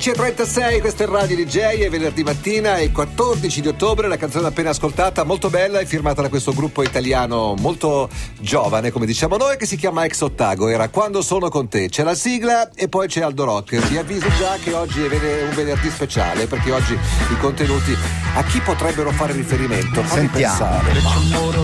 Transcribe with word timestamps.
11.36, 0.00 0.80
questo 0.80 1.02
è 1.02 1.06
il 1.06 1.12
Radio 1.12 1.36
DJ, 1.36 1.58
è 1.80 1.90
venerdì 1.90 2.22
mattina, 2.22 2.76
è 2.76 2.80
il 2.80 2.90
14 2.90 3.60
di 3.60 3.68
ottobre, 3.68 4.08
la 4.08 4.16
canzone 4.16 4.46
appena 4.46 4.70
ascoltata, 4.70 5.24
molto 5.24 5.50
bella, 5.50 5.78
è 5.78 5.84
firmata 5.84 6.22
da 6.22 6.30
questo 6.30 6.54
gruppo 6.54 6.82
italiano 6.82 7.54
molto 7.58 8.08
giovane, 8.38 8.90
come 8.92 9.04
diciamo 9.04 9.36
noi, 9.36 9.58
che 9.58 9.66
si 9.66 9.76
chiama 9.76 10.06
Ex 10.06 10.22
Ottago, 10.22 10.68
era 10.68 10.88
Quando 10.88 11.20
sono 11.20 11.50
con 11.50 11.68
te, 11.68 11.90
c'è 11.90 12.02
la 12.02 12.14
sigla 12.14 12.70
e 12.74 12.88
poi 12.88 13.08
c'è 13.08 13.20
Aldo 13.20 13.44
Rock. 13.44 13.76
Vi 13.88 13.98
avviso 13.98 14.30
già 14.38 14.56
che 14.56 14.72
oggi 14.72 15.04
è 15.04 15.42
un 15.42 15.54
venerdì 15.54 15.90
speciale, 15.90 16.46
perché 16.46 16.72
oggi 16.72 16.94
i 16.94 17.38
contenuti 17.38 17.94
a 18.36 18.42
chi 18.44 18.58
potrebbero 18.60 19.10
fare 19.10 19.34
riferimento? 19.34 20.02
Fammi 20.02 20.30
Sentiamo. 20.30 20.78
pensare. 20.78 21.58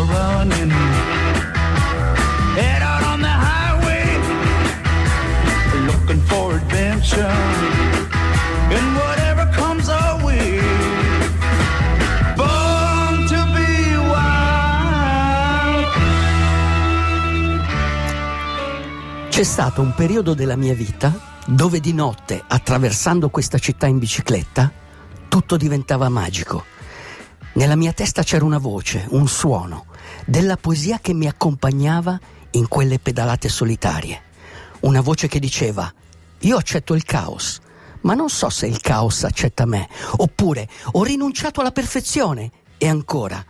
looking 5.87 6.21
for 6.23 6.55
adventure 6.55 7.85
C'è 19.36 19.45
stato 19.45 19.82
un 19.82 19.92
periodo 19.92 20.32
della 20.32 20.56
mia 20.56 20.72
vita 20.72 21.42
dove 21.46 21.78
di 21.78 21.92
notte, 21.92 22.42
attraversando 22.46 23.28
questa 23.28 23.59
città 23.59 23.86
in 23.86 23.98
bicicletta, 23.98 24.72
tutto 25.28 25.59
diventava 25.59 26.09
magico. 26.09 26.64
Nella 27.52 27.76
mia 27.76 27.92
testa 27.92 28.22
c'era 28.22 28.46
una 28.46 28.56
voce, 28.56 29.04
un 29.10 29.28
suono, 29.28 29.88
della 30.24 30.56
poesia 30.56 31.00
che 31.00 31.12
mi 31.12 31.26
accompagnava 31.26 32.18
in 32.52 32.66
quelle 32.66 32.98
pedalate 32.98 33.50
solitarie 33.50 34.22
una 34.80 35.02
voce 35.02 35.28
che 35.28 35.38
diceva 35.38 35.92
io 36.38 36.56
accetto 36.56 36.95
il 36.95 37.04
caos, 37.04 37.60
ma 38.04 38.14
non 38.14 38.30
so 38.30 38.48
se 38.48 38.66
il 38.66 38.80
caos 38.80 39.23
accetta 39.24 39.66
me, 39.66 39.87
oppure 40.12 40.66
ho 40.93 41.04
rinunciato 41.04 41.60
alla 41.60 41.73
perfezione 41.73 42.50
e 42.78 42.88
ancora 42.88 43.45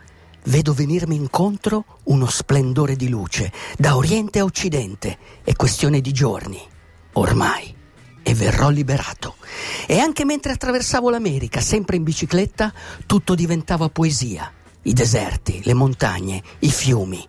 vedo 0.47 0.73
venirmi 0.73 1.15
incontro 1.15 1.99
uno 2.05 2.27
splendore 2.27 2.95
di 2.95 3.09
luce, 3.09 3.51
da 3.77 3.95
oriente 3.95 4.39
a 4.39 4.43
occidente, 4.43 5.17
è 5.43 5.53
questione 5.55 6.01
di 6.01 6.11
giorni, 6.11 6.59
ormai, 7.13 7.75
e 8.23 8.33
verrò 8.33 8.69
liberato. 8.69 9.35
E 9.85 9.99
anche 9.99 10.25
mentre 10.25 10.51
attraversavo 10.51 11.09
l'America, 11.09 11.61
sempre 11.61 11.95
in 11.95 12.03
bicicletta, 12.03 12.73
tutto 13.05 13.35
diventava 13.35 13.89
poesia, 13.89 14.51
i 14.83 14.93
deserti, 14.93 15.61
le 15.63 15.73
montagne, 15.73 16.41
i 16.59 16.69
fiumi. 16.69 17.25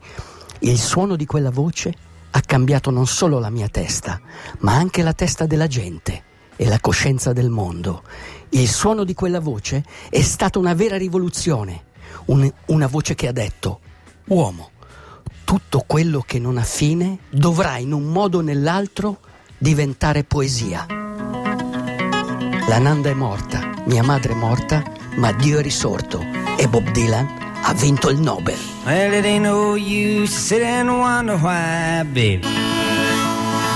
Il 0.61 0.79
suono 0.79 1.17
di 1.17 1.27
quella 1.27 1.51
voce 1.51 1.95
ha 2.31 2.41
cambiato 2.41 2.91
non 2.91 3.07
solo 3.07 3.39
la 3.39 3.51
mia 3.51 3.69
testa, 3.69 4.21
ma 4.61 4.75
anche 4.75 5.03
la 5.03 5.13
testa 5.13 5.47
della 5.47 5.67
gente 5.67 6.25
e 6.57 6.67
la 6.67 6.81
coscienza 6.81 7.33
del 7.33 7.49
mondo. 7.49 8.03
Il 8.51 8.69
suono 8.69 9.05
di 9.05 9.15
quella 9.15 9.41
voce 9.41 9.85
è 10.11 10.21
stata 10.21 10.59
una 10.59 10.75
vera 10.75 10.97
rivoluzione, 10.97 11.85
un, 12.27 12.51
una 12.67 12.87
voce 12.87 13.15
che 13.15 13.29
ha 13.29 13.33
detto, 13.33 13.81
uomo, 14.27 14.71
tutto 15.45 15.85
quello 15.87 16.23
che 16.27 16.39
non 16.39 16.59
ha 16.59 16.63
fine 16.63 17.19
dovrà 17.31 17.79
in 17.79 17.93
un 17.93 18.05
modo 18.05 18.39
o 18.39 18.43
nell'altro 18.43 19.21
diventare 19.57 20.25
poesia. 20.25 20.87
La 22.69 22.79
Nanda 22.79 23.09
è 23.09 23.15
morta, 23.15 23.71
mia 23.87 24.03
madre 24.03 24.33
è 24.33 24.37
morta, 24.37 24.83
ma 25.17 25.33
Dio 25.33 25.59
è 25.59 25.63
risorto 25.63 26.23
e 26.59 26.69
Bob 26.69 26.91
Dylan 26.91 27.61
ha 27.63 27.73
vinto 27.73 28.11
il 28.11 28.21
Nobel. 28.21 28.59
Well, 28.85 29.13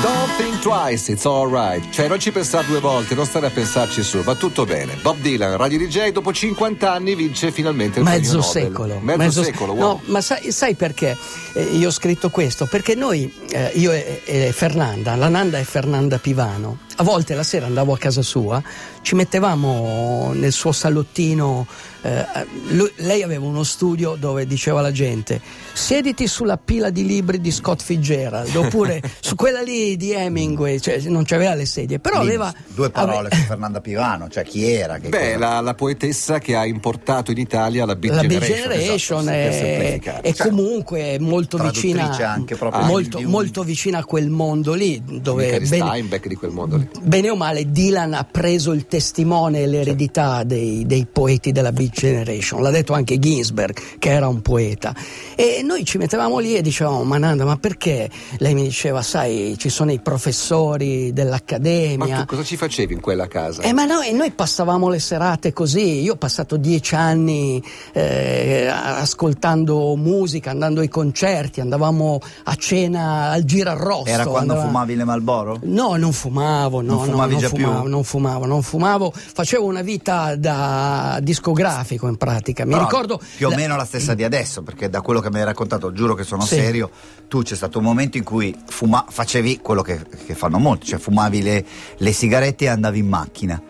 Don't 0.03 0.35
think 0.37 0.59
twice, 0.59 1.09
it's 1.13 1.25
alright. 1.27 1.89
Cioè, 1.91 2.09
non 2.09 2.19
ci 2.19 2.33
pensare 2.33 2.67
due 2.67 2.81
volte, 2.81 3.15
non 3.15 3.25
stare 3.25 3.47
a 3.47 3.51
pensarci 3.51 4.03
su, 4.03 4.19
va 4.25 4.35
tutto 4.35 4.65
bene. 4.65 4.97
Bob 5.01 5.21
Dylan, 5.21 5.57
Radio 5.57 5.79
DJ, 5.79 6.09
dopo 6.09 6.33
50 6.33 6.91
anni 6.91 7.15
vince 7.15 7.53
finalmente 7.53 8.01
il 8.01 8.05
Mezzo 8.05 8.39
Nobel. 8.39 8.51
secolo. 8.51 8.99
Mezzo, 8.99 9.19
Mezzo 9.19 9.43
secolo, 9.45 9.75
No, 9.75 10.01
ma 10.07 10.21
sai, 10.21 10.51
sai 10.51 10.75
perché 10.75 11.17
eh, 11.53 11.63
io 11.63 11.87
ho 11.87 11.93
scritto 11.93 12.31
questo? 12.31 12.67
Perché 12.67 12.97
noi, 12.97 13.33
eh, 13.51 13.71
io 13.75 13.93
e, 13.93 14.23
e 14.25 14.53
Fernanda, 14.53 15.15
la 15.15 15.29
Nanda 15.29 15.61
è 15.61 15.63
Fernanda 15.63 16.19
Pivano, 16.19 16.79
a 16.97 17.05
volte 17.05 17.35
la 17.35 17.45
sera 17.45 17.67
andavo 17.67 17.93
a 17.93 17.99
casa 17.99 18.23
sua, 18.23 18.61
ci 19.03 19.15
mettevamo 19.15 20.33
nel 20.35 20.51
suo 20.51 20.73
salottino 20.73 21.65
eh, 22.03 22.27
lui, 22.71 22.91
lei 22.97 23.23
aveva 23.23 23.47
uno 23.47 23.63
studio 23.63 24.17
dove 24.19 24.45
diceva 24.45 24.81
alla 24.81 24.91
gente 24.91 25.41
siediti 25.73 26.27
sulla 26.27 26.57
pila 26.57 26.91
di 26.91 27.07
libri 27.07 27.41
di 27.41 27.53
Scott 27.53 27.81
Fitzgerald 27.81 28.55
oppure 28.57 29.01
su 29.21 29.37
quella 29.37 29.63
lì 29.63 29.92
di 29.97 30.13
Hemingway 30.13 30.81
cioè 30.81 31.01
non 31.03 31.25
c'aveva 31.25 31.55
le 31.55 31.67
sedie 31.67 31.99
però 31.99 32.23
lì, 32.23 32.29
aveva 32.29 32.53
due 32.69 32.91
parole 32.91 33.29
ave... 33.29 33.37
su 33.37 33.43
Fernanda 33.43 33.81
Pivano 33.81 34.29
cioè 34.29 34.45
chi 34.45 34.71
era 34.71 34.99
che 34.99 35.09
beh 35.09 35.37
la, 35.37 35.61
la, 35.61 35.75
poetessa 35.75 36.39
che 36.39 36.55
ha 36.55 36.65
importato 36.65 37.31
in 37.31 37.39
Italia 37.39 37.85
la 37.85 37.97
Big 37.97 38.13
la 38.13 38.21
Generation, 38.21 39.25
Generation 39.25 39.29
esatto, 39.29 40.11
è, 40.11 40.21
è 40.21 40.33
cioè, 40.33 40.49
comunque 40.49 41.19
molto 41.19 41.59
vicina 41.59 42.11
anche 42.11 42.57
proprio 42.57 42.85
molto, 42.85 43.21
molto 43.23 43.63
vicina 43.63 43.99
a 43.99 44.05
quel 44.05 44.31
mondo 44.31 44.75
lì 44.75 45.03
dove 45.05 45.51
bene, 45.51 45.67
Steinbeck 45.67 46.29
di 46.29 46.35
quel 46.35 46.51
mondo 46.51 46.77
lì. 46.77 46.89
bene 47.03 47.31
o 47.31 47.37
male 47.37 47.71
Dylan 47.71 48.15
ha 48.15 48.25
preso 48.25 48.73
il 48.73 48.87
testimone 48.87 49.63
e 49.63 49.67
l'eredità 49.67 50.37
certo. 50.37 50.49
dei, 50.49 50.87
dei 50.87 51.07
poeti 51.11 51.53
della 51.53 51.73
Big 51.73 51.91
Generation, 51.93 52.63
l'ha 52.63 52.71
detto 52.71 52.93
anche 52.93 53.19
Ginsberg 53.19 53.99
che 53.99 54.11
era 54.11 54.29
un 54.29 54.43
poeta. 54.43 54.95
E 55.35 55.63
noi 55.65 55.85
ci 55.85 55.99
mettevamo 55.99 56.39
lì 56.39 56.57
e 56.57 56.63
dicevamo 56.63 57.03
ma 57.05 57.19
Nanda 57.19 57.45
ma 57.45 57.57
perché? 57.57 58.09
Lei 58.39 58.55
mi 58.55 58.63
diceva 58.63 59.03
sai 59.03 59.57
ci 59.59 59.69
sono 59.69 59.82
i 59.91 60.01
professori 60.01 61.13
dell'accademia. 61.13 62.15
Ma 62.15 62.21
tu 62.21 62.27
cosa 62.27 62.43
ci 62.43 62.57
facevi 62.57 62.95
in 62.95 63.01
quella 63.01 63.27
casa? 63.27 63.63
Eh 63.63 63.73
ma 63.73 63.85
noi, 63.85 64.13
noi 64.13 64.31
passavamo 64.31 64.89
le 64.89 65.01
serate 65.01 65.53
così, 65.53 66.03
io 66.03 66.13
ho 66.13 66.17
passato 66.17 66.57
dieci 66.57 66.95
anni 66.95 67.63
eh, 67.93 68.67
ascoltando 68.67 69.97
musica, 69.97 70.51
andando 70.51 70.81
ai 70.81 70.89
concerti, 70.89 71.61
andavamo 71.61 72.21
a 72.45 72.55
cena 72.55 73.31
al 73.31 73.45
Girarrosto. 73.45 74.09
Era 74.11 74.27
quando 74.27 74.53
andava... 74.53 74.69
fumavi 74.69 74.97
le 74.97 75.05
Malboro? 75.05 75.59
No, 75.63 75.97
non 75.97 76.13
fumavo, 76.13 76.81
no, 76.81 76.95
non, 76.95 77.05
fumavi 77.05 77.35
no, 77.35 77.41
non, 77.41 77.49
fumavo, 77.51 77.89
non 77.89 78.05
fumavo, 78.05 78.47
non 78.47 78.63
fumavo, 78.63 79.13
facevo 79.15 79.65
una 79.65 79.83
vita 79.83 80.37
da 80.37 81.19
discografico 81.23 82.09
in 82.09 82.17
pratica. 82.17 82.65
Mi 82.65 82.73
Però 82.73 82.85
ricordo 82.85 83.21
più 83.37 83.47
o 83.47 83.51
la... 83.51 83.57
meno 83.57 83.77
la 83.77 83.85
stessa 83.85 84.15
di 84.15 84.25
adesso, 84.25 84.63
perché 84.63 84.89
da 84.89 85.01
quello 85.01 85.21
che 85.21 85.31
mi 85.31 85.39
hai 85.39 85.45
raccontato, 85.45 85.93
giuro 85.93 86.15
che 86.15 86.25
sono 86.25 86.43
sì. 86.43 86.57
serio, 86.57 86.91
tu 87.29 87.43
c'è 87.43 87.55
stato 87.55 87.79
un 87.79 87.85
momento 87.85 88.17
in 88.17 88.25
cui 88.25 88.55
fuma... 88.67 89.05
facevi 89.09 89.59
quello 89.73 89.83
che, 89.83 90.01
che, 90.27 90.35
fanno 90.35 90.59
molti, 90.59 90.87
cioè 90.87 90.99
fumavi 90.99 91.43
le, 91.43 91.65
le, 91.97 92.13
sigarette 92.13 92.67
e 92.67 92.69
andavi 92.69 92.99
in 92.99 93.09
macchina. 93.09 93.61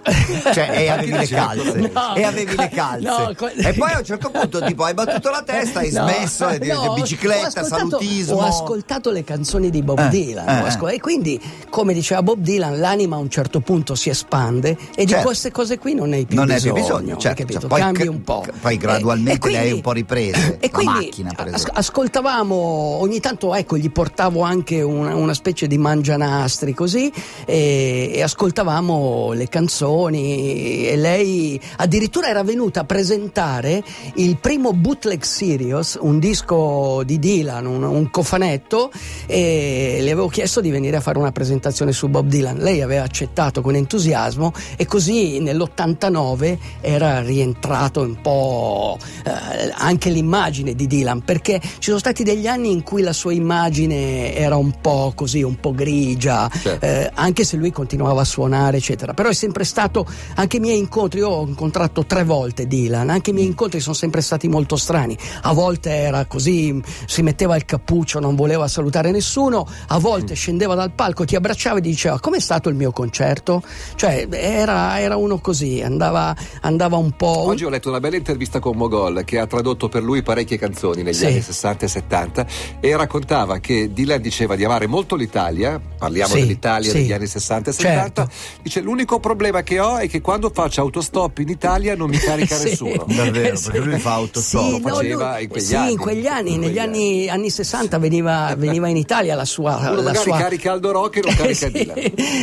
cioè, 0.52 0.70
e 0.76 0.88
avevi 0.90 1.12
le 1.12 1.26
calze. 1.28 1.90
No, 1.92 2.14
e 2.14 2.24
avevi 2.24 2.56
le 2.56 2.68
calze. 2.68 3.08
No, 3.08 3.32
co... 3.36 3.48
E 3.48 3.72
poi 3.74 3.92
a 3.92 3.98
un 3.98 4.04
certo 4.04 4.30
punto 4.30 4.60
tipo 4.64 4.84
hai 4.84 4.94
battuto 4.94 5.30
la 5.30 5.42
testa, 5.42 5.80
hai 5.80 5.92
no, 5.92 6.08
smesso, 6.08 6.48
e 6.48 6.58
no, 6.66 6.94
bicicletta, 6.94 7.62
salutismo. 7.64 8.36
Ho 8.36 8.40
ascoltato 8.40 9.10
le 9.10 9.22
canzoni 9.22 9.70
di 9.70 9.82
Bob 9.82 10.00
eh, 10.00 10.08
Dylan 10.08 10.48
eh, 10.48 10.66
ascol- 10.66 10.90
eh. 10.90 10.94
e 10.94 11.00
quindi, 11.00 11.40
come 11.70 11.94
diceva 11.94 12.22
Bob 12.22 12.40
Dylan, 12.40 12.78
l'anima 12.80 13.16
a 13.16 13.20
un 13.20 13.30
certo 13.30 13.60
punto 13.60 13.94
si 13.94 14.08
espande 14.08 14.70
e 14.70 15.06
certo. 15.06 15.16
di 15.16 15.22
queste 15.22 15.50
cose 15.52 15.78
qui 15.78 15.94
non 15.94 16.12
hai 16.12 16.26
più 16.26 16.36
non 16.36 16.46
bisogno. 16.46 16.72
Non 16.72 16.80
hai 16.80 16.86
più 16.88 16.94
bisogno, 16.96 17.16
certo. 17.18 17.52
Cioè, 17.52 17.68
poi, 17.68 17.80
cambi 17.80 18.06
un 18.08 18.22
po'. 18.22 18.44
Poi 18.60 18.76
gradualmente 18.76 19.38
quindi, 19.38 19.58
le 19.58 19.64
hai 19.64 19.72
un 19.72 19.80
po' 19.80 19.92
riprese. 19.92 20.58
E 20.58 20.70
quindi 20.70 20.94
macchina, 20.94 21.32
as- 21.52 21.70
ascoltavamo, 21.72 22.54
ogni 22.54 23.20
tanto 23.20 23.54
ecco, 23.54 23.76
gli 23.76 23.90
portavo 23.90 24.42
anche 24.42 24.80
una, 24.82 25.14
una 25.14 25.34
specie 25.34 25.66
di 25.66 25.78
mangianastri 25.92 26.72
così 26.72 27.12
e, 27.44 28.10
e, 28.14 28.22
ascoltavamo 28.22 29.32
le 29.32 29.48
canzoni 29.48 30.86
e 30.88 30.96
lei 30.96 31.60
addirittura 31.76 32.28
era 32.28 32.42
venuta 32.42 32.80
a 32.80 32.84
presentare 32.84 33.82
il 34.14 34.38
primo 34.38 34.72
bootleg 34.72 35.22
Sirius, 35.22 35.98
un 36.00 36.18
disco 36.18 37.02
di 37.04 37.18
Dylan, 37.18 37.66
un, 37.66 37.82
un 37.82 38.10
cofanetto 38.10 38.90
e 39.26 39.98
le 40.00 40.10
avevo 40.10 40.28
chiesto 40.28 40.60
di 40.60 40.70
venire 40.70 40.96
a 40.96 41.00
fare 41.00 41.18
una 41.18 41.32
presentazione 41.32 41.92
su 41.92 42.08
Bob 42.08 42.26
Dylan. 42.26 42.56
Lei 42.56 42.80
aveva 42.80 43.04
accettato 43.04 43.60
con 43.60 43.74
entusiasmo 43.74 44.52
e 44.76 44.86
così 44.86 45.40
nell'89 45.40 46.58
era 46.80 47.20
rientrato 47.20 48.00
un 48.00 48.20
po' 48.20 48.98
eh, 49.24 49.72
anche 49.74 50.10
l'immagine 50.10 50.74
di 50.74 50.86
Dylan 50.86 51.22
perché 51.22 51.60
ci 51.60 51.88
sono 51.88 51.98
stati 51.98 52.22
degli 52.22 52.46
anni 52.46 52.70
in 52.70 52.82
cui 52.82 53.02
la 53.02 53.12
sua 53.12 53.32
immagine 53.32 54.34
era 54.34 54.56
un 54.56 54.80
po' 54.80 55.12
così, 55.14 55.42
un 55.42 55.56
po' 55.56 55.72
grigia, 55.82 56.48
certo. 56.50 56.84
eh, 56.84 57.10
anche 57.12 57.44
se 57.44 57.56
lui 57.56 57.70
continuava 57.72 58.22
a 58.22 58.24
suonare, 58.24 58.78
eccetera. 58.78 59.12
Però 59.14 59.28
è 59.28 59.34
sempre 59.34 59.64
stato, 59.64 60.06
anche 60.36 60.56
i 60.56 60.60
miei 60.60 60.78
incontri, 60.78 61.20
io 61.20 61.28
ho 61.28 61.46
incontrato 61.46 62.04
tre 62.06 62.24
volte 62.24 62.66
Dylan, 62.66 63.10
anche 63.10 63.30
i 63.30 63.32
miei 63.32 63.46
incontri 63.46 63.80
sono 63.80 63.94
sempre 63.94 64.20
stati 64.20 64.48
molto 64.48 64.76
strani. 64.76 65.16
A 65.42 65.52
volte 65.52 65.90
era 65.90 66.24
così, 66.26 66.80
si 67.06 67.22
metteva 67.22 67.56
il 67.56 67.64
cappuccio, 67.64 68.20
non 68.20 68.34
voleva 68.36 68.68
salutare 68.68 69.10
nessuno, 69.10 69.66
a 69.88 69.98
volte 69.98 70.32
mm. 70.32 70.36
scendeva 70.36 70.74
dal 70.74 70.92
palco, 70.92 71.24
ti 71.24 71.36
abbracciava 71.36 71.78
e 71.78 71.80
diceva 71.80 72.20
com'è 72.20 72.40
stato 72.40 72.68
il 72.68 72.74
mio 72.74 72.92
concerto? 72.92 73.62
Cioè 73.96 74.26
era, 74.30 75.00
era 75.00 75.16
uno 75.16 75.38
così, 75.38 75.82
andava, 75.82 76.34
andava, 76.62 76.96
un 76.96 77.12
po'... 77.12 77.46
Oggi 77.46 77.64
ho 77.64 77.68
letto 77.68 77.88
una 77.88 78.00
bella 78.00 78.16
intervista 78.16 78.60
con 78.60 78.76
Mogol 78.76 79.22
che 79.24 79.38
ha 79.38 79.46
tradotto 79.46 79.88
per 79.88 80.02
lui 80.02 80.22
parecchie 80.22 80.58
canzoni 80.58 81.02
negli 81.02 81.14
sì. 81.14 81.26
anni 81.26 81.40
60 81.40 81.84
e 81.84 81.88
70 81.88 82.46
e 82.80 82.96
raccontava 82.96 83.58
che 83.58 83.92
Dylan 83.92 84.20
diceva 84.20 84.54
di 84.54 84.64
amare 84.64 84.86
molto 84.86 85.16
l'Italia 85.16 85.71
Parliamo 85.80 86.34
Sì, 86.34 86.40
dell'Italia 86.40 86.90
sì. 86.90 86.96
degli 86.98 87.12
anni 87.12 87.26
60 87.26 87.70
e 87.70 87.72
70, 87.72 88.02
Certo. 88.24 88.30
dice 88.62 88.80
l'unico 88.80 89.20
problema 89.20 89.62
che 89.62 89.78
ho 89.80 89.96
è 89.98 90.08
che 90.08 90.20
quando 90.20 90.50
faccio 90.52 90.80
autostop 90.80 91.38
in 91.38 91.48
Italia 91.48 91.94
non 91.94 92.08
mi 92.10 92.18
carica 92.18 92.56
Sì. 92.62 92.68
nessuno. 92.70 93.04
Davvero, 93.08 93.58
perché 93.60 93.78
lui 93.78 93.98
fa 93.98 94.12
autostop. 94.14 94.64
Sì, 94.64 94.70
Lo 94.80 94.88
no, 94.88 94.94
faceva 94.94 95.32
lui- 95.34 95.42
in 95.44 95.48
quegli 95.48 95.64
sì, 95.64 95.74
anni. 95.74 95.92
in 95.92 95.98
quegli 95.98 96.26
anni, 96.26 96.52
In 96.54 96.60
negli 96.60 96.78
anni, 96.78 97.28
anni 97.28 97.50
60 97.50 97.98
veniva, 97.98 98.54
veniva 98.58 98.88
in 98.88 98.96
Italia 98.96 99.34
la 99.34 99.44
sua... 99.44 99.76
Uno 99.76 99.94
la 99.96 100.02
magari 100.02 100.16
sua... 100.18 100.38
carica 100.38 100.72
Aldo 100.72 100.90
Rock 100.92 101.16
e 101.16 101.20
non 101.24 101.34
carica 101.36 101.66
Sì. 101.66 101.70
Dylan. 101.72 101.96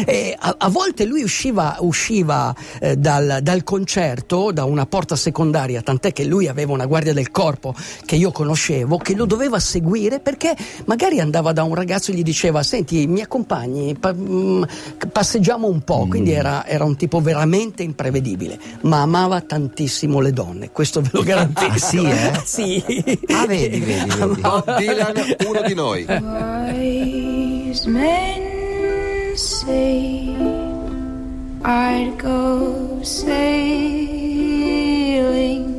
E 0.05 0.35
a, 0.37 0.55
a 0.57 0.69
volte 0.69 1.05
lui 1.05 1.23
usciva, 1.23 1.77
usciva, 1.79 2.55
eh, 2.79 2.95
dal, 2.95 3.39
dal 3.41 3.63
concerto 3.63 4.51
da 4.51 4.63
una 4.65 4.85
porta 4.85 5.15
secondaria, 5.15 5.81
tant'è 5.81 6.13
che 6.13 6.23
lui 6.23 6.47
aveva 6.47 6.71
una 6.73 6.85
guardia 6.85 7.13
del 7.13 7.31
corpo 7.31 7.73
che 8.05 8.15
io 8.15 8.31
conoscevo, 8.31 8.97
che 8.97 9.15
lo 9.15 9.25
doveva 9.25 9.59
seguire 9.59 10.19
perché 10.19 10.55
magari 10.85 11.19
andava 11.19 11.51
da 11.51 11.63
un 11.63 11.73
ragazzo 11.75 12.11
e 12.11 12.15
gli 12.15 12.23
diceva: 12.23 12.63
Senti, 12.63 13.07
mi 13.09 13.21
accompagni, 13.21 13.95
pa- 13.99 14.13
mm, 14.13 14.63
passeggiamo 15.11 15.67
un 15.67 15.81
po'. 15.83 16.07
Quindi 16.07 16.31
era, 16.31 16.65
era 16.65 16.83
un 16.85 16.95
tipo 16.95 17.19
veramente 17.19 17.83
imprevedibile, 17.83 18.57
ma 18.81 19.01
amava 19.01 19.41
tantissimo 19.41 20.19
le 20.19 20.31
donne, 20.31 20.71
questo 20.71 21.01
ve 21.01 21.09
lo 21.11 21.23
garantisco. 21.23 21.67
Ah, 21.73 21.77
sì, 21.77 22.05
eh? 22.05 22.31
Sì. 22.45 22.83
Ah, 23.33 23.45
vedi, 23.45 23.79
vedi, 23.79 24.09
vedi. 24.09 24.41
Bob 24.41 24.77
Dylan, 24.77 25.13
uno 25.47 25.61
di 25.65 25.73
noi. 25.73 26.05
Wise 26.05 27.87
men 27.89 29.35
say 29.35 30.35
I'd 31.63 32.15
go 32.21 32.99
sailing. 33.01 34.18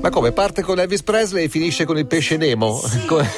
Ma 0.00 0.08
come 0.08 0.32
parte 0.32 0.62
con 0.62 0.79
Elvis 0.81 1.02
Presley 1.02 1.44
e 1.44 1.49
finisce 1.50 1.85
con 1.85 1.99
il 1.99 2.06
pesce 2.06 2.38
Nemo? 2.38 2.81
Come- 3.06 3.31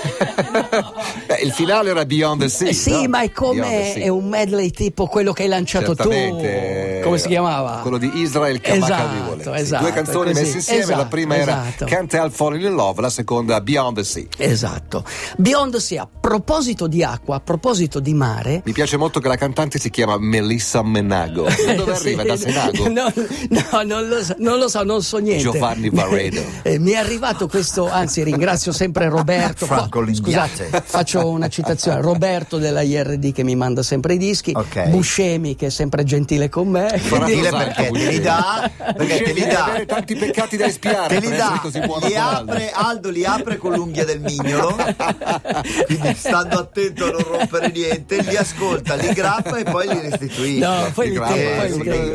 Beh, 1.26 1.40
il 1.42 1.50
finale 1.50 1.90
era 1.90 2.04
Beyond 2.04 2.40
the 2.42 2.48
Sea. 2.48 2.68
Eh 2.68 2.72
sì, 2.72 3.02
no? 3.02 3.08
ma 3.08 3.22
è 3.22 3.26
the 3.26 3.32
come 3.32 3.94
è 3.94 4.06
un 4.08 4.28
medley 4.28 4.70
tipo 4.70 5.06
quello 5.06 5.32
che 5.32 5.42
hai 5.42 5.48
lanciato 5.48 5.94
Certamente. 5.96 6.98
tu. 7.00 7.04
Come 7.04 7.18
si 7.18 7.26
chiamava? 7.26 7.80
Quello 7.82 7.98
di 7.98 8.10
Israel 8.20 8.60
Kamakavivole. 8.60 9.40
Esatto, 9.40 9.56
Sì, 9.56 9.60
esatto, 9.60 9.82
Due 9.82 9.92
canzoni 9.92 10.30
così. 10.32 10.40
messe 10.44 10.56
insieme, 10.58 10.78
la 10.84 10.92
Esatto, 10.92 11.08
prima 11.08 11.36
esatto. 11.40 11.84
era 11.84 11.96
Can't 11.96 12.14
Help 12.14 12.32
Falling 12.32 12.64
in 12.64 12.74
Love, 12.74 13.00
la 13.00 13.10
seconda 13.10 13.60
Beyond 13.60 13.96
the 13.96 14.04
Sea. 14.04 14.26
Esatto. 14.36 15.04
Beyond 15.38 15.76
Sea, 15.78 16.02
a 16.02 16.08
proposito 16.20 16.86
di 16.86 17.02
acqua, 17.02 17.36
a 17.36 17.40
proposito 17.40 17.98
di 17.98 18.14
mare. 18.14 18.62
Mi 18.64 18.72
piace 18.72 18.96
molto 18.96 19.18
che 19.18 19.26
la 19.26 19.36
cantante 19.36 19.80
si 19.80 19.90
chiama 19.90 20.16
Melissa 20.18 20.82
Menago. 20.84 21.42
Da 21.66 21.74
dove 21.74 21.94
Sì. 21.98 22.00
arriva? 22.14 22.22
Da 22.22 22.36
Senago? 22.36 22.88
No, 22.88 23.12
no, 23.48 23.82
non 23.84 24.06
lo 24.08 24.22
so, 24.22 24.34
non 24.38 24.58
lo 24.58 24.68
so, 24.68 24.82
non 24.84 25.02
so 25.02 25.18
niente. 25.18 25.42
Giovanni 25.42 25.90
Barredo. 25.90 26.42
Eh, 26.62 26.78
mi 26.78 26.93
è 26.93 26.96
arrivato 26.96 27.49
questo, 27.49 27.90
anzi 27.90 28.22
ringrazio 28.22 28.72
sempre 28.72 29.08
Roberto. 29.08 29.66
Franco 29.66 30.00
Limbiate. 30.00 30.66
Scusate, 30.69 30.82
faccio 30.87 31.28
una 31.28 31.49
citazione. 31.49 32.00
Roberto 32.00 32.58
della 32.58 32.82
IRD 32.82 33.32
che 33.32 33.43
mi 33.43 33.56
manda 33.56 33.82
sempre 33.82 34.14
i 34.14 34.19
dischi. 34.19 34.52
Ok. 34.54 34.88
Buscemi 34.88 35.56
che 35.56 35.66
è 35.66 35.70
sempre 35.70 36.04
gentile 36.04 36.49
con 36.49 36.69
me. 36.69 37.00
Gentile 37.02 37.50
perché 37.50 37.90
te 37.90 38.06
li 38.08 38.20
dà, 38.20 38.70
perché 38.96 39.22
te 39.22 39.32
li 39.32 39.46
dà. 39.46 39.82
tanti 39.87 40.14
peccati 40.14 40.56
da 40.56 40.66
espiare 40.66 41.19
Te 41.19 41.26
li 41.26 41.37
dà, 41.37 41.60
li 42.06 42.14
apre, 42.14 42.70
Aldo 42.72 43.10
li 43.10 43.25
apre 43.25 43.56
con 43.56 43.72
l'unghia 43.72 44.05
del 44.05 44.20
mignolo, 44.20 44.76
quindi 45.87 46.14
stando 46.14 46.58
attento 46.60 47.06
a 47.06 47.10
non 47.10 47.22
rompere 47.22 47.70
niente, 47.70 48.22
li 48.22 48.37
ascolta, 48.37 48.94
li 48.94 49.12
grappa 49.12 49.56
e 49.58 49.64
poi 49.64 49.88
li 49.88 50.00
restituisce. 50.00 50.58
No, 50.64 50.90
poi 50.94 51.08
li 51.08 51.14
grabba, 51.14 51.34
tengo, 51.34 51.78
poi 51.84 52.14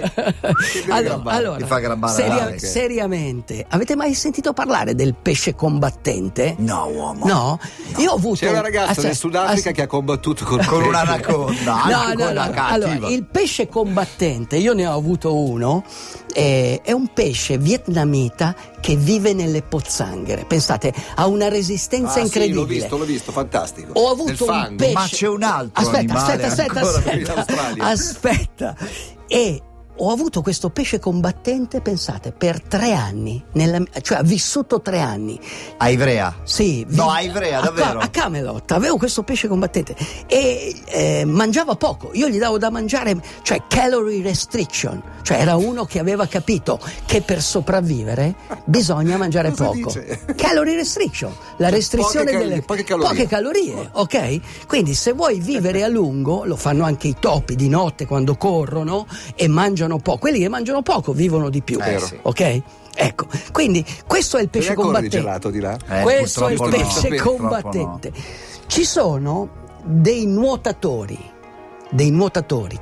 li 0.85 0.91
Allora, 1.25 1.57
Li 1.57 1.63
fa 1.65 1.79
grabbare 1.79 2.13
seria- 2.13 2.43
anche. 2.45 2.59
seriamente, 2.65 3.65
avete 3.69 3.95
mai 3.95 4.13
sentito 4.13 4.26
parlare 4.53 4.95
del 4.95 5.15
pesce 5.15 5.55
combattente? 5.55 6.55
No, 6.59 6.87
uomo. 6.87 7.25
No? 7.25 7.59
Io 7.97 8.11
ho 8.11 8.15
avuto 8.15 8.37
C'è 8.45 8.49
una 8.49 8.61
ragazza 8.61 8.89
Aspetta, 8.91 9.07
del 9.07 9.15
Sudafrica 9.15 9.69
as- 9.69 9.75
che 9.75 9.81
ha 9.81 9.87
combattuto 9.87 10.45
con, 10.45 10.63
Con 10.65 10.83
un'anaconda, 10.83 11.83
No, 11.87 12.13
no, 12.13 12.31
no. 12.31 12.51
Allora, 12.55 13.07
il 13.09 13.25
pesce 13.25 13.67
combattente, 13.67 14.57
io 14.57 14.73
ne 14.73 14.87
ho 14.87 14.93
avuto 14.93 15.35
uno, 15.35 15.83
è 16.33 16.91
un 16.91 17.07
pesce 17.13 17.57
vietnamita 17.57 18.55
che 18.79 18.95
vive 18.95 19.33
nelle 19.33 19.61
pozzanghere. 19.63 20.45
Pensate, 20.45 20.93
ha 21.15 21.25
una 21.27 21.47
resistenza 21.49 22.11
Ah, 22.11 22.13
sì, 22.13 22.21
incredibile. 22.21 22.59
l'ho 22.59 22.65
visto, 22.65 22.97
l'ho 22.97 23.05
visto, 23.05 23.31
fantastico. 23.31 23.91
Ho 23.93 24.09
avuto 24.11 24.45
un 24.45 24.75
pesce. 24.77 24.93
Ma 24.93 25.07
c'è 25.09 25.27
un 25.27 25.43
altro 25.43 25.81
aspetta, 25.83 26.13
aspetta, 26.13 26.47
aspetta, 26.47 26.79
ancora 26.79 27.01
qui 27.01 27.11
in 27.11 27.25
aspetta, 27.25 27.39
Australia. 27.39 27.83
aspetta. 27.85 28.75
E 29.27 29.61
ho 29.99 30.11
avuto 30.11 30.41
questo 30.41 30.69
pesce 30.69 30.99
combattente, 30.99 31.81
pensate, 31.81 32.31
per 32.31 32.61
tre 32.61 32.93
anni, 32.93 33.43
nella- 33.53 33.81
cioè 34.01 34.19
ha 34.19 34.23
vissuto 34.23 34.81
tre 34.81 34.99
anni. 34.99 35.39
A 35.77 35.89
Ivrea. 35.89 36.35
Sì, 36.43 36.85
No, 36.89 37.05
vi- 37.05 37.09
a 37.09 37.21
Ivrea, 37.21 37.59
a 37.59 37.63
davvero? 37.63 37.99
A 37.99 38.07
Camelot 38.07 38.71
avevo 38.71 38.97
questo 38.97 39.23
pesce 39.23 39.47
combattente 39.47 39.95
e 40.27 40.75
eh, 40.85 41.25
mangiava 41.25 41.75
poco. 41.75 42.11
Io 42.13 42.27
gli 42.29 42.37
davo 42.37 42.57
da 42.57 42.69
mangiare, 42.69 43.15
cioè 43.41 43.63
calorie 43.67 44.21
restriction, 44.21 45.01
cioè 45.23 45.39
era 45.39 45.55
uno 45.55 45.85
che 45.85 45.99
aveva 45.99 46.27
capito 46.27 46.79
che 47.05 47.21
per 47.21 47.41
sopravvivere 47.41 48.35
bisogna 48.65 49.17
mangiare 49.17 49.51
poco. 49.51 49.73
dice? 49.91 50.19
Calorie 50.35 50.75
restriction, 50.75 51.33
la 51.57 51.69
restrizione 51.69 52.31
poche 52.31 52.37
delle 52.37 52.61
poche 52.61 52.83
calorie. 52.83 53.09
poche 53.09 53.27
calorie, 53.27 53.89
ok? 53.93 54.39
Quindi 54.67 54.93
se 54.93 55.13
vuoi 55.13 55.39
vivere 55.39 55.83
a 55.83 55.87
lungo, 55.87 56.43
lo 56.45 56.55
fanno 56.55 56.83
anche 56.85 57.07
i 57.07 57.15
topi 57.19 57.55
di 57.55 57.69
notte 57.69 58.05
quando 58.05 58.35
corrono 58.35 59.05
e 59.35 59.47
mangiano 59.47 59.86
poco. 59.95 60.17
Quelli 60.17 60.39
che 60.39 60.49
mangiano 60.49 60.81
poco 60.81 61.13
vivono 61.13 61.49
di 61.49 61.61
più, 61.61 61.79
Eh, 61.81 61.99
sì. 61.99 62.19
ok? 62.21 62.61
Ecco, 62.99 63.27
quindi 63.53 63.85
questo 64.05 64.37
è 64.37 64.41
il 64.41 64.49
pesce 64.49 64.73
combattente. 64.73 65.17
gelato 65.17 65.49
di 65.49 65.59
là? 65.61 65.77
Eh, 65.87 66.01
Questo 66.01 66.47
è 66.47 66.51
il 66.53 66.59
no. 66.61 66.67
pesce 66.67 67.09
no. 67.09 67.21
combattente. 67.23 68.11
Ci 68.67 68.83
sono 68.83 69.49
dei 69.85 70.25
nuotatori, 70.25 71.17
dei 71.91 72.11
nuotatori 72.11 72.77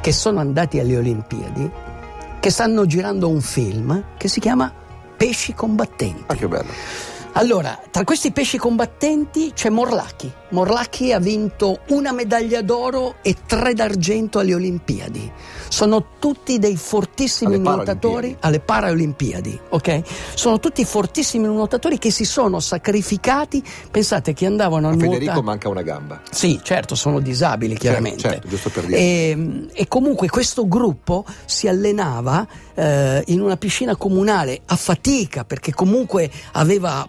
che 0.00 0.12
sono 0.12 0.38
andati 0.40 0.78
alle 0.78 0.96
Olimpiadi, 0.96 1.70
che 2.40 2.50
stanno 2.50 2.86
girando 2.86 3.28
un 3.28 3.40
film 3.40 4.04
che 4.16 4.28
si 4.28 4.40
chiama 4.40 4.72
Pesci 5.16 5.52
combattenti. 5.52 6.22
Ah, 6.26 6.34
che 6.34 6.46
bello. 6.46 6.70
Allora, 7.32 7.78
tra 7.90 8.02
questi 8.04 8.30
pesci 8.32 8.56
combattenti 8.56 9.52
c'è 9.52 9.68
Morlacchi. 9.68 10.32
Morlacchi 10.50 11.12
ha 11.12 11.18
vinto 11.18 11.80
una 11.88 12.12
medaglia 12.12 12.62
d'oro 12.62 13.16
e 13.20 13.34
tre 13.46 13.74
d'argento 13.74 14.38
alle 14.38 14.54
Olimpiadi. 14.54 15.30
Sono 15.68 16.04
tutti 16.18 16.58
dei 16.58 16.76
fortissimi 16.76 17.54
Alle 17.54 17.62
nuotatori 17.62 18.36
alle 18.40 18.60
Paralimpiadi, 18.60 19.58
ok? 19.70 20.02
Sono 20.34 20.58
tutti 20.58 20.84
fortissimi 20.84 21.46
nuotatori 21.46 21.98
che 21.98 22.10
si 22.10 22.24
sono 22.24 22.60
sacrificati. 22.60 23.62
Pensate 23.90 24.32
che 24.32 24.46
andavano 24.46 24.88
a, 24.88 24.90
A 24.90 24.94
nuotare. 24.94 25.18
Federico 25.18 25.42
manca 25.42 25.68
una 25.68 25.82
gamba. 25.82 26.20
Sì, 26.30 26.60
certo, 26.62 26.94
sono 26.94 27.20
disabili 27.20 27.76
chiaramente. 27.76 28.20
certo, 28.20 28.48
giusto 28.48 28.70
per 28.70 28.86
dire. 28.86 28.98
E, 28.98 29.66
e 29.72 29.88
comunque 29.88 30.28
questo 30.28 30.66
gruppo 30.66 31.24
si 31.44 31.68
allenava 31.68 32.46
eh, 32.74 33.22
in 33.26 33.40
una 33.40 33.56
piscina 33.56 33.96
comunale 33.96 34.60
a 34.66 34.76
fatica 34.76 35.44
perché 35.44 35.72
comunque 35.72 36.30
aveva 36.52 37.08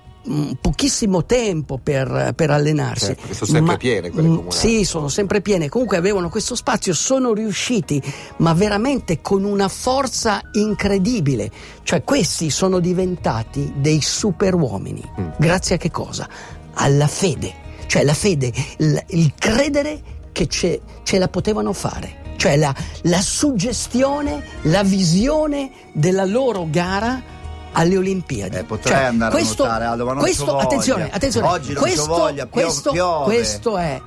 pochissimo 0.60 1.26
tempo 1.26 1.80
per, 1.82 2.34
per 2.36 2.50
allenarsi. 2.50 3.16
Certo, 3.16 3.34
sono 3.34 3.52
sempre 3.52 3.78
piene 3.78 4.10
quelle 4.10 4.28
mm, 4.28 4.36
comunali. 4.36 4.58
Sì, 4.58 4.84
sono 4.84 5.08
sempre 5.08 5.42
piene. 5.42 5.70
Comunque 5.70 5.98
avevano 5.98 6.30
questo 6.30 6.56
spazio, 6.56 6.94
sono 6.94 7.34
riusciti, 7.34 8.02
ma 8.38 8.54
veramente 8.54 9.22
con 9.22 9.44
una 9.44 9.68
forza 9.68 10.42
incredibile. 10.54 11.52
Cioè 11.84 12.04
questi 12.04 12.50
sono 12.50 12.80
diventati 12.80 13.74
dei 13.78 14.02
super 14.02 14.54
uomini. 14.56 15.04
Mm. 15.20 15.30
Grazie 15.38 15.76
a 15.76 15.78
che 15.78 15.92
cosa? 15.92 16.28
Alla 16.74 17.08
fede. 17.08 17.66
Cioè 17.88 18.04
la 18.04 18.14
fede, 18.14 18.52
il, 18.78 19.04
il 19.10 19.34
credere 19.38 20.02
che 20.34 20.48
ce, 20.48 20.82
ce 21.04 21.18
la 21.18 21.30
potevano 21.30 21.72
fare. 21.72 22.26
Cioè 22.38 22.58
la, 22.58 22.74
la 23.04 23.22
suggestione, 23.22 24.44
la 24.64 24.84
visione 24.84 25.72
della 25.94 26.26
loro 26.26 26.68
gara 26.70 27.36
alle 27.74 27.98
Olimpiadi. 27.98 28.58
Eh, 28.58 28.64
potrei 28.64 28.94
Cioè, 28.94 29.04
andare 29.06 29.32
questo, 29.32 29.64
a 29.64 29.66
nuotare, 29.68 29.86
Aldo, 29.86 30.06
ma 30.06 30.14
non 30.14 30.22
questo, 30.22 30.58
attenzione, 30.58 31.10
attenzione. 31.12 31.48
Oggi 31.48 31.74
non 31.74 31.82
questo, 31.82 32.06
voglia, 32.08 32.46
pio- 32.48 32.62
questo, 32.64 32.92
piove. 32.92 33.24
questo 33.26 33.78
è 33.78 34.02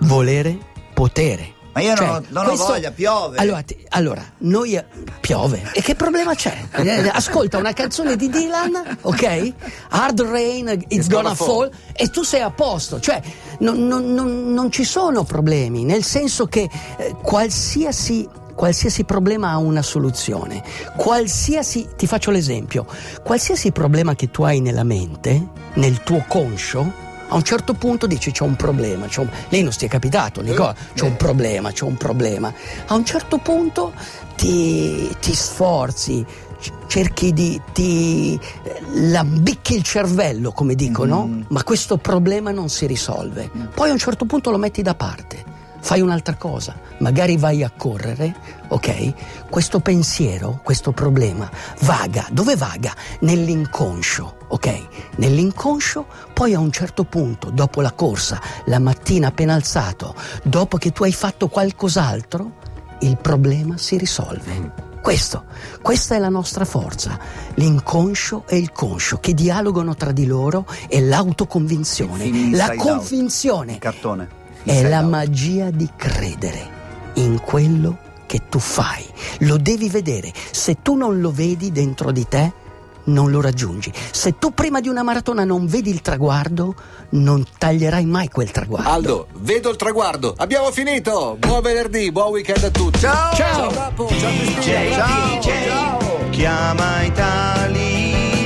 volere, 0.00 0.58
potere. 0.92 1.52
Ma 1.74 1.80
io 1.80 1.96
Cioè, 1.96 2.06
non, 2.06 2.24
non 2.28 2.44
questo- 2.44 2.64
ho 2.64 2.68
voglia, 2.68 2.90
piove. 2.92 3.36
Allora, 3.38 3.62
ti- 3.62 3.84
allora, 3.88 4.22
noi 4.38 4.74
eh, 4.76 4.84
piove. 5.20 5.70
E 5.72 5.82
che 5.82 5.96
problema 5.96 6.32
c'è? 6.32 6.56
Eh, 6.70 7.08
Ascolta 7.12 7.58
una 7.58 7.72
canzone 7.72 8.14
di 8.14 8.28
Dylan, 8.28 8.98
ok? 9.00 9.52
Hard 9.88 10.20
rain, 10.20 10.68
it's, 10.68 10.84
It's 10.88 11.08
gonna, 11.08 11.22
gonna 11.30 11.34
fall, 11.34 11.70
fall. 11.70 11.80
e 11.94 12.10
tu 12.10 12.22
sei 12.22 12.42
a 12.42 12.50
posto. 12.50 13.00
Cioè, 13.00 13.20
non, 13.60 13.88
non- 13.88 14.12
non- 14.14 14.52
non 14.52 14.70
ci 14.70 14.84
sono 14.84 15.24
problemi, 15.24 15.82
nel 15.82 16.04
senso 16.04 16.46
che 16.46 16.68
eh, 16.96 17.16
qualsiasi. 17.20 18.28
Qualsiasi 18.64 19.04
problema 19.04 19.50
ha 19.50 19.58
una 19.58 19.82
soluzione. 19.82 20.62
Qualsiasi, 20.96 21.86
ti 21.98 22.06
faccio 22.06 22.30
l'esempio, 22.30 22.86
qualsiasi 23.22 23.72
problema 23.72 24.14
che 24.14 24.30
tu 24.30 24.42
hai 24.42 24.60
nella 24.60 24.84
mente, 24.84 25.48
nel 25.74 26.02
tuo 26.02 26.24
conscio, 26.26 26.80
a 27.28 27.34
un 27.34 27.42
certo 27.42 27.74
punto 27.74 28.06
dici 28.06 28.30
c'è 28.32 28.42
un 28.42 28.56
problema, 28.56 29.04
c'è 29.04 29.20
un- 29.20 29.28
lei 29.50 29.62
non 29.62 29.70
ti 29.76 29.84
è 29.84 29.88
capitato, 29.90 30.40
Nicola, 30.40 30.74
c'è 30.94 31.04
un 31.04 31.16
problema, 31.16 31.72
c'è 31.72 31.84
un 31.84 31.98
problema. 31.98 32.50
A 32.86 32.94
un 32.94 33.04
certo 33.04 33.36
punto 33.36 33.92
ti, 34.34 35.14
ti 35.20 35.34
sforzi, 35.34 36.24
cerchi 36.86 37.34
di, 37.34 37.60
ti 37.74 38.40
lambicchi 38.94 39.74
il 39.74 39.82
cervello, 39.82 40.52
come 40.52 40.74
dicono, 40.74 41.28
ma 41.48 41.62
questo 41.64 41.98
problema 41.98 42.50
non 42.50 42.70
si 42.70 42.86
risolve. 42.86 43.50
Poi 43.74 43.90
a 43.90 43.92
un 43.92 43.98
certo 43.98 44.24
punto 44.24 44.50
lo 44.50 44.56
metti 44.56 44.80
da 44.80 44.94
parte. 44.94 45.52
Fai 45.84 46.00
un'altra 46.00 46.36
cosa, 46.36 46.74
magari 47.00 47.36
vai 47.36 47.62
a 47.62 47.70
correre, 47.70 48.34
ok? 48.68 49.48
Questo 49.50 49.80
pensiero, 49.80 50.58
questo 50.64 50.92
problema 50.92 51.48
vaga, 51.80 52.26
dove 52.30 52.56
vaga? 52.56 52.94
Nell'inconscio, 53.20 54.38
ok? 54.48 54.86
Nell'inconscio, 55.16 56.06
poi 56.32 56.54
a 56.54 56.58
un 56.58 56.72
certo 56.72 57.04
punto, 57.04 57.50
dopo 57.50 57.82
la 57.82 57.92
corsa, 57.92 58.40
la 58.64 58.78
mattina 58.78 59.28
appena 59.28 59.52
alzato, 59.52 60.14
dopo 60.42 60.78
che 60.78 60.90
tu 60.90 61.04
hai 61.04 61.12
fatto 61.12 61.48
qualcos'altro, 61.48 62.52
il 63.00 63.18
problema 63.18 63.76
si 63.76 63.98
risolve. 63.98 64.72
Questo, 65.02 65.44
questa 65.82 66.14
è 66.14 66.18
la 66.18 66.30
nostra 66.30 66.64
forza, 66.64 67.18
l'inconscio 67.56 68.44
e 68.46 68.56
il 68.56 68.72
conscio 68.72 69.18
che 69.18 69.34
dialogano 69.34 69.94
tra 69.94 70.12
di 70.12 70.24
loro 70.24 70.64
e 70.88 71.02
l'autoconvinzione, 71.02 72.56
la 72.56 72.74
convinzione. 72.74 73.76
Cartone 73.76 74.42
è 74.64 74.88
la 74.88 75.02
magia 75.02 75.70
di 75.70 75.88
credere 75.96 76.72
in 77.14 77.40
quello 77.40 77.98
che 78.26 78.48
tu 78.48 78.58
fai. 78.58 79.04
Lo 79.40 79.56
devi 79.58 79.88
vedere. 79.88 80.32
Se 80.50 80.78
tu 80.82 80.94
non 80.94 81.20
lo 81.20 81.30
vedi 81.30 81.70
dentro 81.70 82.10
di 82.10 82.26
te, 82.26 82.52
non 83.04 83.30
lo 83.30 83.40
raggiungi. 83.40 83.92
Se 84.10 84.38
tu 84.38 84.52
prima 84.52 84.80
di 84.80 84.88
una 84.88 85.02
maratona 85.02 85.44
non 85.44 85.66
vedi 85.66 85.90
il 85.90 86.00
traguardo, 86.00 86.74
non 87.10 87.44
taglierai 87.58 88.06
mai 88.06 88.28
quel 88.28 88.50
traguardo. 88.50 88.88
Aldo, 88.88 89.26
vedo 89.38 89.70
il 89.70 89.76
traguardo. 89.76 90.34
Abbiamo 90.36 90.70
finito. 90.70 91.36
Buon 91.38 91.60
venerdì, 91.62 92.10
buon 92.10 92.30
weekend 92.30 92.64
a 92.64 92.70
tutti. 92.70 92.98
Ciao! 93.00 93.34
Ciao! 93.34 93.70
Ciao, 93.70 93.94
ciao, 93.96 94.30
Cristina. 94.38 94.90
Ciao! 94.90 95.40
Ciao! 95.40 96.30
Chiama 96.30 97.02
Italia 97.02 98.44